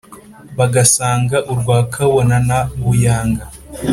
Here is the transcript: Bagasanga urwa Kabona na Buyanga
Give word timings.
Bagasanga 0.57 1.37
urwa 1.51 1.77
Kabona 1.93 2.35
na 2.47 2.59
Buyanga 2.83 3.43